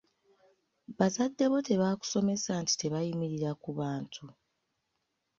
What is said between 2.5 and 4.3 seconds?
nti tebayimirira ku bantu?